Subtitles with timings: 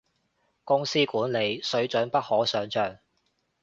[0.63, 2.97] 公司管理，水準不可想像